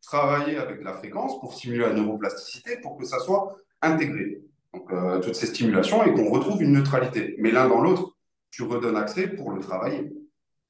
Travailler 0.02 0.58
avec 0.58 0.82
la 0.84 0.94
fréquence 0.94 1.40
pour 1.40 1.54
stimuler 1.54 1.82
la 1.82 1.94
neuroplasticité 1.94 2.78
pour 2.82 2.98
que 2.98 3.06
ça 3.06 3.20
soit 3.20 3.56
intégré. 3.82 4.42
Donc, 4.74 4.92
euh, 4.92 5.20
toutes 5.20 5.36
ces 5.36 5.48
stimulations 5.48 6.04
et 6.04 6.14
qu'on 6.14 6.30
retrouve 6.30 6.62
une 6.62 6.72
neutralité. 6.72 7.36
Mais 7.40 7.52
l'un 7.52 7.68
dans 7.68 7.82
l'autre, 7.82 8.16
tu 8.52 8.64
redonnes 8.64 8.96
accès 8.96 9.28
pour 9.28 9.52
le 9.52 9.60
travailler. 9.60 10.12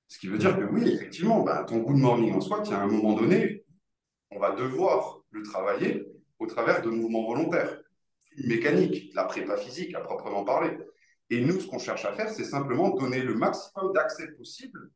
Ce 0.07 0.19
qui 0.19 0.27
veut 0.27 0.39
dire 0.39 0.57
que 0.57 0.63
oui, 0.63 0.89
effectivement, 0.89 1.43
ben, 1.43 1.63
ton 1.63 1.77
good 1.77 1.97
morning 1.97 2.33
en 2.33 2.41
soi, 2.41 2.61
il 2.65 2.71
y 2.71 2.73
a 2.73 2.81
un 2.81 2.87
moment 2.87 3.13
donné, 3.13 3.63
on 4.31 4.39
va 4.39 4.51
devoir 4.51 5.21
le 5.29 5.43
travailler 5.43 6.05
au 6.39 6.47
travers 6.47 6.81
de 6.81 6.89
mouvements 6.89 7.25
volontaires, 7.25 7.79
mécaniques, 8.43 9.11
la 9.13 9.25
prépa 9.25 9.55
physique 9.55 9.93
à 9.93 10.01
proprement 10.01 10.43
parler. 10.43 10.77
Et 11.31 11.39
nous, 11.41 11.61
ce 11.61 11.65
qu'on 11.65 11.79
cherche 11.79 12.03
à 12.03 12.11
faire, 12.11 12.29
c'est 12.29 12.43
simplement 12.43 12.89
donner 12.89 13.21
le 13.21 13.33
maximum 13.35 13.93
d'accès 13.93 14.27
possible 14.33 14.91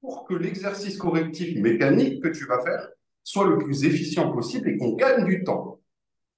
pour 0.00 0.26
que 0.26 0.34
l'exercice 0.34 0.98
correctif 0.98 1.56
mécanique 1.58 2.22
que 2.22 2.28
tu 2.28 2.44
vas 2.44 2.60
faire 2.60 2.88
soit 3.22 3.46
le 3.46 3.56
plus 3.56 3.84
efficient 3.84 4.30
possible 4.32 4.68
et 4.68 4.76
qu'on 4.76 4.94
gagne 4.94 5.24
du 5.24 5.44
temps. 5.44 5.80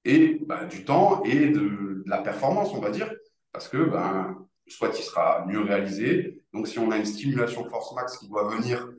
Et 0.05 0.40
bah, 0.47 0.64
du 0.67 0.85
temps 0.85 1.23
et 1.25 1.49
de, 1.49 2.02
la 2.07 2.19
performance, 2.19 2.73
on 2.75 2.81
va 2.81 2.90
dire, 2.90 3.11
parce 3.52 3.69
que 3.69 3.78
ben, 3.78 4.47
il 4.67 4.73
sera 4.73 5.47
mieux 5.47 5.61
réalisé. 5.61 6.43
Donc, 6.52 6.69
si 6.69 6.78
on 6.78 6.90
a 6.90 6.99
une 6.99 7.07
stimulation 7.07 7.69
force 7.69 7.95
max 7.95 8.19
qui 8.19 8.28
doit 8.28 8.55
venir 8.55 8.90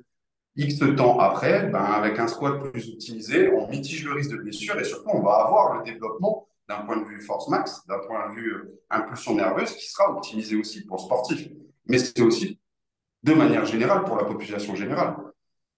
X 0.56 0.80
temps 0.98 1.20
après, 1.20 1.68
ben, 1.68 1.80
avec 1.80 2.18
un 2.20 2.28
squat 2.28 2.60
plus 2.72 2.90
optimisé, 2.90 3.52
on 3.52 3.68
mitige 3.68 4.04
le 4.04 4.14
risque 4.14 4.32
de 4.32 4.38
blessure 4.38 4.80
et 4.80 4.84
surtout, 4.84 5.10
on 5.14 5.22
va 5.22 5.46
avoir 5.46 5.78
le 5.78 5.84
développement 5.84 6.49
d'un 6.70 6.82
point 6.82 6.98
de 6.98 7.06
vue 7.06 7.22
force 7.22 7.50
max, 7.50 7.86
d'un 7.88 8.00
point 8.00 8.30
de 8.30 8.36
vue 8.36 8.54
euh, 8.54 8.80
impulsion 8.92 9.36
nerveuse 9.36 9.76
qui 9.76 9.90
sera 9.90 10.12
optimisé 10.12 10.56
aussi 10.56 10.86
pour 10.86 10.98
le 10.98 11.02
sportif. 11.02 11.50
Mais 11.88 11.98
c'est 11.98 12.22
aussi 12.22 12.60
de 13.24 13.34
manière 13.34 13.66
générale 13.66 14.04
pour 14.06 14.16
la 14.16 14.24
population 14.24 14.76
générale. 14.76 15.18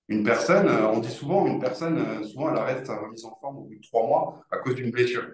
Une 0.09 0.23
personne, 0.23 0.67
euh, 0.67 0.89
on 0.89 0.99
dit 0.99 1.09
souvent, 1.09 1.47
une 1.47 1.59
personne, 1.59 1.97
euh, 1.97 2.23
souvent, 2.23 2.51
elle 2.51 2.57
arrête 2.57 2.85
sa 2.85 2.97
remise 2.97 3.23
en 3.23 3.35
forme 3.39 3.59
au 3.59 3.63
bout 3.63 3.75
de 3.75 3.81
trois 3.81 4.05
mois 4.05 4.45
à 4.51 4.57
cause 4.57 4.75
d'une 4.75 4.91
blessure. 4.91 5.25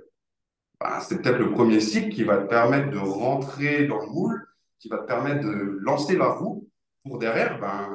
Ben, 0.80 1.00
c'est 1.00 1.22
peut-être 1.22 1.40
le 1.40 1.52
premier 1.52 1.80
cycle 1.80 2.10
qui 2.10 2.24
va 2.24 2.38
te 2.38 2.48
permettre 2.48 2.92
de 2.92 3.00
rentrer 3.00 3.88
dans 3.88 4.00
le 4.00 4.08
moule, 4.08 4.46
qui 4.78 4.90
va 4.90 5.00
te 5.00 5.08
permettre 5.08 5.42
de 5.42 5.80
lancer 5.82 6.16
la 6.16 6.28
roue 6.28 6.70
pour 7.04 7.18
derrière 7.18 7.60
ben, 7.60 7.90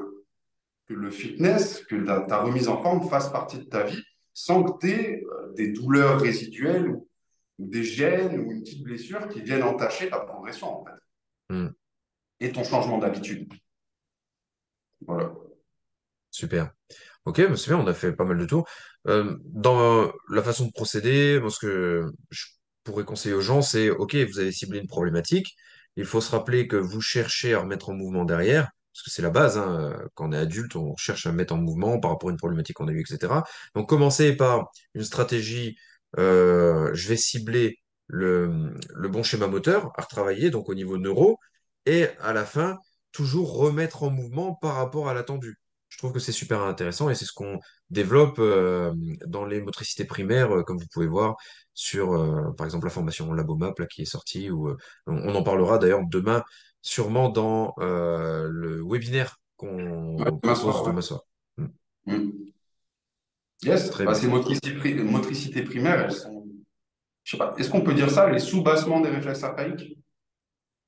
que 0.89 0.95
le 0.95 1.11
fitness, 1.11 1.85
que 1.85 1.95
ta, 1.95 2.23
ta, 2.23 2.43
remise 2.43 2.69
en 2.69 2.83
forme 2.83 3.09
fasse 3.09 3.29
partie 3.31 3.59
de 3.59 3.65
ta 3.65 3.85
vie 3.85 4.03
sans 4.35 4.65
que 4.65 4.81
tu 4.81 4.91
aies 4.91 5.23
euh, 5.23 5.53
des 5.55 5.69
douleurs 5.69 6.21
résiduelles 6.21 6.89
ou, 6.89 7.07
ou, 7.59 7.69
des 7.69 7.85
gènes 7.85 8.39
ou 8.39 8.53
une 8.53 8.63
petite 8.63 8.83
blessure 8.83 9.29
qui 9.29 9.43
viennent 9.43 9.63
entacher 9.63 10.11
ta 10.11 10.21
progression 10.21 10.81
en 10.81 10.85
fait. 10.85 11.55
Mm. 11.55 11.69
Et 12.41 12.53
ton 12.53 12.65
changement 12.65 12.99
d'habitude. 12.99 13.53
Voilà. 15.07 15.33
Super. 16.31 16.73
Ok, 17.25 17.41
bah, 17.49 17.57
c'est 17.57 17.69
bien, 17.69 17.79
on 17.79 17.87
a 17.87 17.95
fait 17.95 18.13
pas 18.13 18.25
mal 18.25 18.39
de 18.39 18.47
tours. 18.47 18.67
Euh, 19.07 19.37
dans 19.45 20.11
la 20.29 20.43
façon 20.43 20.67
de 20.67 20.73
procéder, 20.73 21.39
moi, 21.41 21.51
ce 21.51 21.59
que 21.59 22.13
je 22.31 22.47
pourrais 22.85 23.05
conseiller 23.05 23.35
aux 23.35 23.41
gens, 23.41 23.63
c'est, 23.63 23.91
ok, 23.91 24.17
vous 24.17 24.41
avez 24.41 24.51
ciblé 24.53 24.81
une 24.81 24.89
problématique, 24.89 25.57
il 25.97 26.05
faut 26.05 26.21
se 26.21 26.31
rappeler 26.31 26.67
que 26.67 26.77
vous 26.77 27.01
cherchez 27.01 27.55
à 27.55 27.61
remettre 27.61 27.91
en 27.91 27.95
mouvement 27.95 28.25
derrière, 28.25 28.71
parce 28.93 29.05
que 29.05 29.11
c'est 29.11 29.23
la 29.23 29.31
base, 29.31 29.57
hein, 29.57 29.97
quand 30.15 30.29
on 30.29 30.33
est 30.33 30.37
adulte, 30.37 30.75
on 30.77 30.97
cherche 30.97 31.27
à 31.27 31.33
mettre 31.33 31.55
en 31.55 31.59
mouvement 31.59 32.01
par 32.01 32.11
rapport 32.11 32.29
à 32.29 32.33
une 32.33 32.39
problématique 32.39 32.77
qu'on 32.77 32.89
a 32.89 32.93
eue, 32.93 33.01
etc. 33.01 33.33
Donc, 33.75 33.89
commencez 33.89 34.35
par 34.35 34.71
une 34.95 35.05
stratégie, 35.05 35.77
je 36.17 37.09
vais 37.09 37.17
cibler 37.17 37.79
le, 38.07 38.75
le 38.95 39.09
bon 39.09 39.23
schéma 39.23 39.47
moteur 39.47 39.91
à 39.97 40.03
retravailler, 40.03 40.51
donc 40.51 40.69
au 40.69 40.75
niveau 40.75 40.99
neuro, 40.99 41.39
et 41.87 42.09
à 42.21 42.33
la 42.33 42.45
fin, 42.45 42.79
toujours 43.13 43.57
remettre 43.57 44.03
en 44.03 44.11
mouvement 44.11 44.55
par 44.55 44.75
rapport 44.77 45.09
à 45.09 45.15
l'attendu. 45.15 45.57
Je 45.89 45.99
trouve 45.99 46.13
que 46.13 46.21
c'est 46.21 46.33
super 46.33 46.63
intéressant 46.63 47.11
et 47.11 47.15
c'est 47.15 47.27
ce 47.27 47.35
qu'on 47.35 47.61
développe 47.91 48.39
euh, 48.39 48.95
dans 49.27 49.45
les 49.45 49.61
motricités 49.61 50.07
primaires, 50.07 50.55
euh, 50.55 50.63
comme 50.63 50.79
vous 50.79 50.87
pouvez 50.91 51.07
voir 51.07 51.37
sur, 51.75 52.15
euh, 52.15 52.51
par 52.57 52.65
exemple, 52.65 52.87
la 52.87 52.91
formation 52.91 53.31
Labomap 53.33 53.79
là, 53.79 53.87
qui 53.87 54.03
est 54.03 54.07
sortie. 54.07 54.51
Ou, 54.51 54.69
euh, 54.69 54.77
on, 55.07 55.35
en 55.35 55.43
parlera 55.43 55.77
d'ailleurs 55.79 56.01
demain, 56.07 56.43
sûrement 56.81 57.29
dans 57.29 57.75
euh, 57.81 58.49
le 58.51 58.83
webinaire 58.83 59.39
qu'on 59.57 60.17
Ouais, 60.17 60.55
soir, 60.55 60.83
ouais. 60.83 60.91
demain 60.91 61.03
soir. 61.03 61.21
Mm. 62.07 62.52
Yes, 63.65 63.91
Très 63.91 64.05
bah, 64.05 64.13
bien. 64.13 64.21
ces 64.21 64.29
motricités 64.29 65.63
primaires, 65.63 66.01
elles 66.01 66.13
sont, 66.13 66.47
je 67.25 67.33
sais 67.33 67.39
pas, 67.39 67.55
est-ce 67.59 67.71
qu'on 67.71 67.83
peut 67.83 67.95
dire 67.95 68.11
ça, 68.11 68.31
les 68.31 68.39
sous-bassements 68.41 69.01
des 69.01 69.11
réflexes 69.11 69.45
archaïques? 69.45 69.99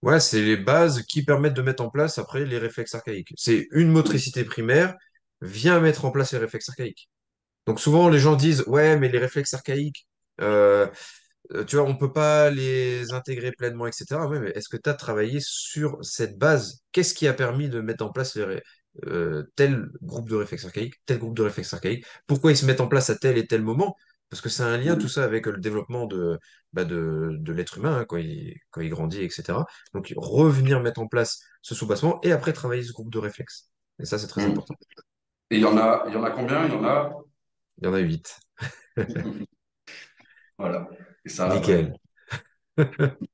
Ouais, 0.02 0.21
c'est 0.21 0.43
les 0.43 0.57
bases 0.59 1.02
qui 1.02 1.25
permettent 1.25 1.54
de 1.54 1.62
mettre 1.62 1.83
en 1.83 1.90
place 1.90 2.19
après 2.19 2.45
les 2.45 2.59
réflexes 2.59 2.95
archaïques. 2.95 3.33
C'est 3.37 3.69
une 3.73 3.88
motricité 3.90 4.45
primaire 4.45 4.95
vient 5.40 5.81
mettre 5.81 6.04
en 6.04 6.11
place 6.11 6.33
les 6.33 6.38
réflexes 6.38 6.69
archaïques. 6.69 7.09
Donc 7.66 7.81
souvent 7.81 8.09
les 8.11 8.19
gens 8.21 8.37
disent 8.37 8.64
ouais 8.69 8.99
mais 8.99 9.09
les 9.11 9.19
réflexes 9.19 9.54
archaïques 9.54 10.07
euh, 10.40 10.88
euh, 11.52 11.64
tu 11.64 11.76
vois 11.76 11.87
on 11.87 11.97
peut 11.97 12.12
pas 12.12 12.50
les 12.50 13.12
intégrer 13.12 13.52
pleinement 13.52 13.87
etc. 13.87 14.28
Ouais 14.28 14.40
mais 14.40 14.50
est-ce 14.50 14.69
que 14.69 14.76
tu 14.78 14.90
as 14.90 14.95
travaillé 14.95 15.40
sur 15.40 15.99
cette 16.04 16.38
base? 16.38 16.83
Qu'est-ce 16.93 17.14
qui 17.14 17.28
a 17.28 17.35
permis 17.35 17.69
de 17.71 17.81
mettre 17.81 18.04
en 18.04 18.11
place 18.12 18.37
les 18.37 18.45
ré- 18.45 18.62
euh, 19.06 19.44
tel 19.56 19.88
groupe 20.02 20.28
de 20.28 20.36
réflexes 20.36 20.64
archaïques, 20.66 20.94
tel 21.06 21.18
groupe 21.18 21.36
de 21.36 21.42
réflexes 21.42 21.74
archaïques? 21.74 22.04
Pourquoi 22.26 22.52
ils 22.52 22.56
se 22.56 22.66
mettent 22.66 22.80
en 22.80 22.88
place 22.88 23.10
à 23.10 23.16
tel 23.16 23.38
et 23.38 23.46
tel 23.46 23.62
moment? 23.62 23.96
Parce 24.30 24.40
que 24.40 24.48
c'est 24.48 24.62
un 24.62 24.76
lien 24.78 24.96
tout 24.96 25.08
ça 25.08 25.24
avec 25.24 25.46
le 25.46 25.58
développement 25.58 26.06
de, 26.06 26.38
bah, 26.72 26.84
de, 26.84 27.30
de 27.38 27.52
l'être 27.52 27.78
humain 27.78 27.98
hein, 28.00 28.04
quand 28.08 28.16
il, 28.16 28.56
quand 28.70 28.80
il 28.80 28.90
grandit 28.90 29.22
etc. 29.22 29.66
Donc 29.94 30.12
revenir 30.16 30.80
mettre 30.80 31.00
en 31.00 31.06
place 31.08 31.40
ce 31.62 31.74
soubassement 31.74 32.20
et 32.22 32.32
après 32.32 32.52
travailler 32.52 32.82
ce 32.82 32.92
groupe 32.92 33.10
de 33.12 33.18
réflexes. 33.18 33.70
Et 34.00 34.04
ça 34.06 34.18
c'est 34.18 34.26
très 34.28 34.42
Mm. 34.42 34.44
important. 34.44 34.74
Et 35.50 35.56
il 35.56 35.62
y 35.62 35.64
en 35.64 35.76
a, 35.78 36.04
il 36.08 36.14
y 36.14 36.16
en 36.16 36.24
a 36.24 36.30
combien? 36.30 36.66
Il 36.66 36.72
y 36.72 36.76
en 36.76 36.84
a, 36.84 37.12
Il 37.78 37.84
y 37.84 37.88
en 37.88 37.94
a 37.94 37.98
huit. 38.00 38.40
voilà. 40.58 40.88
Et 41.24 41.28
ça. 41.28 41.48
Nickel. 41.48 41.92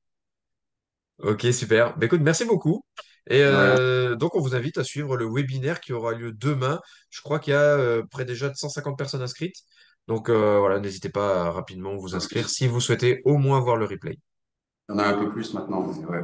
Ok, 1.19 1.45
super. 1.53 1.95
Bah, 1.97 2.05
écoute, 2.05 2.21
merci 2.21 2.45
beaucoup. 2.45 2.83
Et 3.29 3.39
De 3.39 3.45
euh, 3.45 4.15
donc, 4.15 4.35
on 4.35 4.41
vous 4.41 4.55
invite 4.55 4.77
à 4.77 4.83
suivre 4.83 5.15
le 5.17 5.25
webinaire 5.31 5.79
qui 5.79 5.93
aura 5.93 6.13
lieu 6.13 6.31
demain. 6.31 6.79
Je 7.09 7.21
crois 7.21 7.39
qu'il 7.39 7.53
y 7.53 7.55
a 7.55 7.59
euh, 7.61 8.03
près 8.09 8.25
déjà 8.25 8.49
de 8.49 8.55
150 8.55 8.97
personnes 8.97 9.21
inscrites. 9.21 9.57
Donc, 10.07 10.29
euh, 10.29 10.59
voilà, 10.59 10.79
n'hésitez 10.79 11.09
pas 11.09 11.43
à 11.47 11.51
rapidement 11.51 11.95
vous 11.95 12.15
inscrire 12.15 12.49
si 12.49 12.67
vous 12.67 12.81
souhaitez 12.81 13.21
au 13.25 13.37
moins 13.37 13.59
voir 13.59 13.77
le 13.77 13.85
replay. 13.85 14.17
Il 14.89 14.93
y 14.93 14.95
en 14.95 14.99
a 14.99 15.05
un 15.07 15.17
peu 15.17 15.31
plus 15.31 15.53
maintenant, 15.55 15.87
ouais. 15.87 16.19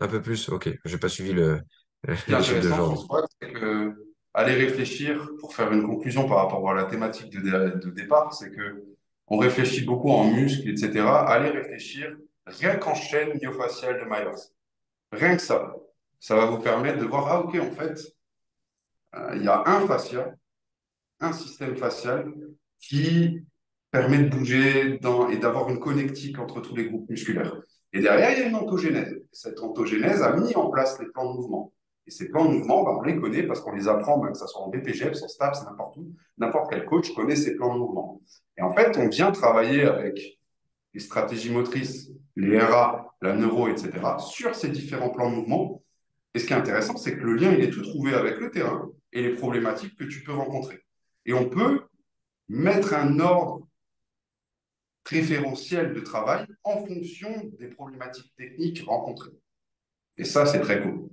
Un 0.00 0.08
peu 0.08 0.20
plus? 0.22 0.48
Ok, 0.48 0.70
j'ai 0.84 0.98
pas 0.98 1.08
suivi 1.08 1.32
le, 1.32 1.60
ce 2.28 2.96
squat, 2.96 3.24
c'est 3.40 3.52
que 3.52 3.94
aller 4.34 4.54
réfléchir 4.54 5.28
pour 5.40 5.54
faire 5.54 5.72
une 5.72 5.82
conclusion 5.86 6.26
par 6.28 6.38
rapport 6.38 6.68
à 6.70 6.74
la 6.74 6.84
thématique 6.84 7.30
de, 7.30 7.40
dé- 7.40 7.80
de 7.86 7.90
départ, 7.90 8.32
c'est 8.32 8.50
que 8.50 8.82
on 9.28 9.38
réfléchit 9.38 9.84
beaucoup 9.84 10.10
en 10.10 10.24
muscles, 10.30 10.68
etc. 10.68 11.26
Aller 11.26 11.50
réfléchir 11.50 12.16
rien 12.46 12.76
qu'en 12.76 12.94
chaîne 12.94 13.30
myofasciale 13.40 14.00
de 14.00 14.04
Myers. 14.04 14.42
Rien 15.12 15.36
que 15.36 15.42
ça. 15.42 15.74
Ça 16.22 16.36
va 16.36 16.46
vous 16.46 16.60
permettre 16.60 17.00
de 17.00 17.04
voir, 17.04 17.26
ah 17.26 17.40
ok, 17.40 17.56
en 17.56 17.72
fait, 17.72 18.00
euh, 19.16 19.32
il 19.34 19.42
y 19.42 19.48
a 19.48 19.64
un 19.66 19.84
fascia, 19.88 20.32
un 21.18 21.32
système 21.32 21.76
facial 21.76 22.32
qui 22.78 23.40
permet 23.90 24.18
de 24.18 24.28
bouger 24.28 25.00
et 25.32 25.36
d'avoir 25.38 25.68
une 25.68 25.80
connectique 25.80 26.38
entre 26.38 26.60
tous 26.60 26.76
les 26.76 26.88
groupes 26.88 27.10
musculaires. 27.10 27.60
Et 27.92 28.00
derrière, 28.00 28.30
il 28.30 28.38
y 28.38 28.42
a 28.44 28.46
une 28.46 28.54
ontogénèse. 28.54 29.20
Cette 29.32 29.58
ontogénèse 29.58 30.22
a 30.22 30.36
mis 30.36 30.54
en 30.54 30.70
place 30.70 30.96
les 31.00 31.06
plans 31.06 31.28
de 31.28 31.40
mouvement. 31.40 31.72
Et 32.06 32.12
ces 32.12 32.28
plans 32.28 32.44
de 32.44 32.52
mouvement, 32.52 32.84
ben, 32.84 32.98
on 33.00 33.02
les 33.02 33.16
connaît 33.16 33.42
parce 33.42 33.60
qu'on 33.60 33.72
les 33.72 33.88
apprend, 33.88 34.20
que 34.20 34.38
ce 34.38 34.46
soit 34.46 34.62
en 34.62 34.68
BPGEPS, 34.68 35.24
en 35.24 35.28
STAPS, 35.28 35.64
n'importe 35.64 35.96
où. 35.96 36.14
N'importe 36.38 36.70
quel 36.70 36.84
coach 36.84 37.12
connaît 37.14 37.34
ces 37.34 37.56
plans 37.56 37.74
de 37.74 37.80
mouvement. 37.80 38.22
Et 38.56 38.62
en 38.62 38.72
fait, 38.72 38.96
on 38.96 39.08
vient 39.08 39.32
travailler 39.32 39.82
avec 39.82 40.38
les 40.94 41.00
stratégies 41.00 41.50
motrices, 41.50 42.12
les 42.36 42.60
RA, 42.60 43.12
la 43.20 43.34
neuro, 43.34 43.66
etc., 43.66 43.90
sur 44.20 44.54
ces 44.54 44.68
différents 44.68 45.10
plans 45.10 45.28
de 45.28 45.34
mouvement. 45.34 45.82
Et 46.34 46.38
ce 46.38 46.46
qui 46.46 46.52
est 46.52 46.56
intéressant, 46.56 46.96
c'est 46.96 47.16
que 47.16 47.22
le 47.22 47.34
lien, 47.34 47.52
il 47.52 47.62
est 47.62 47.70
tout 47.70 47.82
trouvé 47.82 48.14
avec 48.14 48.38
le 48.38 48.50
terrain 48.50 48.90
et 49.12 49.22
les 49.22 49.34
problématiques 49.34 49.96
que 49.96 50.04
tu 50.04 50.22
peux 50.22 50.32
rencontrer. 50.32 50.80
Et 51.26 51.32
on 51.32 51.48
peut 51.48 51.82
mettre 52.48 52.94
un 52.94 53.18
ordre 53.20 53.68
préférentiel 55.04 55.92
de 55.92 56.00
travail 56.00 56.46
en 56.64 56.86
fonction 56.86 57.50
des 57.58 57.68
problématiques 57.68 58.32
techniques 58.36 58.82
rencontrées. 58.86 59.32
Et 60.16 60.24
ça, 60.24 60.46
c'est 60.46 60.60
très 60.60 60.82
cool. 60.82 61.08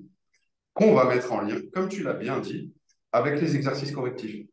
Qu'on 0.73 0.93
va 0.93 1.05
mettre 1.05 1.31
en 1.33 1.41
lien, 1.41 1.59
comme 1.73 1.89
tu 1.89 2.03
l'as 2.03 2.13
bien 2.13 2.39
dit, 2.39 2.73
avec 3.11 3.41
les 3.41 3.55
exercices 3.55 3.91
correctifs, 3.91 4.45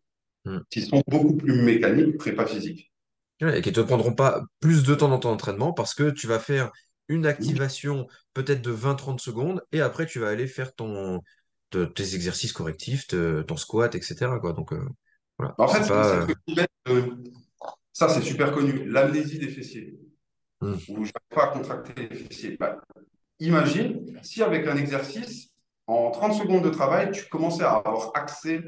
Hmm. 0.47 0.61
qui 0.71 0.81
sont 0.83 1.03
beaucoup 1.09 1.37
plus 1.37 1.61
mécaniques, 1.61 2.19
prépa 2.19 2.47
physique. 2.47 2.93
Et 3.41 3.61
qui 3.61 3.73
te 3.73 3.81
prendront 3.81 4.15
pas 4.15 4.45
plus 4.61 4.85
de 4.85 4.95
temps 4.95 5.09
dans 5.09 5.19
ton 5.19 5.31
entraînement 5.31 5.73
parce 5.73 5.93
que 5.93 6.11
tu 6.11 6.29
vas 6.29 6.39
faire 6.39 6.71
une 7.09 7.27
activation 7.27 8.07
peut-être 8.35 8.63
de 8.63 8.73
20-30 8.73 9.21
secondes 9.21 9.63
et 9.73 9.81
après 9.81 10.07
tu 10.07 10.19
vas 10.19 10.29
aller 10.29 10.47
faire 10.47 10.75
ton, 10.75 11.23
te- 11.71 11.85
tes 11.85 12.15
exercices 12.15 12.53
correctifs, 12.53 13.07
te- 13.07 13.43
ton 13.43 13.57
squat, 13.57 13.95
etc. 13.95 14.39
quoi. 14.41 14.53
Donc, 14.53 14.73
euh, 14.73 14.89
voilà, 15.39 15.55
En 15.59 15.69
fait, 15.69 15.87
pas. 15.89 16.27
euh, 16.89 17.11
ça, 17.93 18.09
c'est 18.09 18.23
super 18.23 18.53
connu, 18.53 18.85
l'amnésie 18.89 19.39
des 19.39 19.49
fessiers, 19.49 19.99
hmm. 20.61 20.75
où 20.89 21.05
je 21.05 21.13
n'arrive 21.13 21.35
pas 21.35 21.45
à 21.45 21.49
contracter 21.49 22.09
les 22.09 22.17
fessiers. 22.17 22.57
Bah, 22.59 22.81
imagine 23.41 24.19
si 24.23 24.43
avec 24.43 24.67
un 24.67 24.77
exercice, 24.77 25.51
en 25.87 26.11
30 26.11 26.35
secondes 26.35 26.65
de 26.65 26.71
travail, 26.71 27.11
tu 27.13 27.27
commençais 27.29 27.63
à 27.63 27.75
avoir 27.75 28.11
accès 28.15 28.63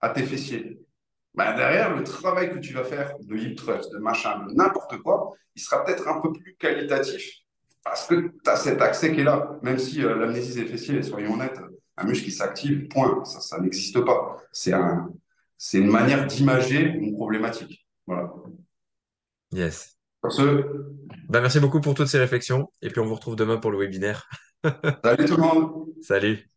à 0.00 0.10
tes 0.10 0.22
fessiers. 0.22 0.78
Bah, 1.34 1.54
derrière, 1.54 1.94
le 1.94 2.02
travail 2.04 2.52
que 2.52 2.58
tu 2.58 2.74
vas 2.74 2.84
faire 2.84 3.14
de 3.20 3.36
hip 3.36 3.54
thrust, 3.54 3.92
de 3.92 3.98
machin, 3.98 4.44
de 4.46 4.52
n'importe 4.54 4.98
quoi, 4.98 5.32
il 5.54 5.62
sera 5.62 5.84
peut-être 5.84 6.06
un 6.08 6.20
peu 6.20 6.32
plus 6.32 6.56
qualitatif 6.56 7.40
parce 7.84 8.06
que 8.06 8.14
tu 8.14 8.50
as 8.50 8.56
cet 8.56 8.80
accès 8.80 9.12
qui 9.12 9.20
est 9.20 9.24
là. 9.24 9.58
Même 9.62 9.78
si 9.78 10.02
euh, 10.02 10.16
l'amnésie 10.16 10.54
des 10.54 10.66
fessiers, 10.66 11.02
soyons 11.02 11.34
honnêtes, 11.34 11.58
un 11.96 12.04
muscle 12.04 12.24
qui 12.24 12.32
s'active, 12.32 12.88
point, 12.88 13.24
ça, 13.24 13.40
ça 13.40 13.58
n'existe 13.60 14.00
pas. 14.00 14.36
C'est 14.52 14.72
un, 14.72 15.10
c'est 15.56 15.78
une 15.78 15.90
manière 15.90 16.26
d'imager 16.26 16.80
une 16.80 17.14
problématique. 17.14 17.86
Voilà. 18.06 18.32
Yes. 19.52 19.96
Sur 20.22 20.32
ce, 20.32 20.64
Bah, 21.28 21.40
merci 21.40 21.60
beaucoup 21.60 21.80
pour 21.80 21.94
toutes 21.94 22.08
ces 22.08 22.18
réflexions 22.18 22.70
et 22.82 22.90
puis 22.90 23.00
on 23.00 23.06
vous 23.06 23.14
retrouve 23.14 23.36
demain 23.36 23.56
pour 23.56 23.70
le 23.70 23.78
webinaire. 23.78 24.28
Salut 25.04 25.24
tout 25.24 25.36
le 25.36 25.42
monde! 25.42 25.86
Salut. 26.02 26.49